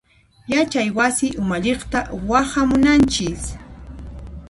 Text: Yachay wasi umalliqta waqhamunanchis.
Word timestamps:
Yachay 0.51 0.89
wasi 0.97 1.27
umalliqta 1.41 1.99
waqhamunanchis. 2.29 3.43